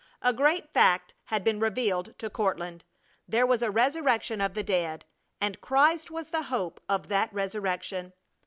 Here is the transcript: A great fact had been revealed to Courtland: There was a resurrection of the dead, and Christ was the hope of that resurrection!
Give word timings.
A 0.23 0.33
great 0.33 0.73
fact 0.73 1.13
had 1.25 1.43
been 1.43 1.59
revealed 1.59 2.17
to 2.17 2.27
Courtland: 2.31 2.83
There 3.27 3.45
was 3.45 3.61
a 3.61 3.69
resurrection 3.69 4.41
of 4.41 4.55
the 4.55 4.63
dead, 4.63 5.05
and 5.39 5.61
Christ 5.61 6.09
was 6.09 6.29
the 6.29 6.41
hope 6.49 6.79
of 6.89 7.07
that 7.09 7.31
resurrection! 7.31 8.13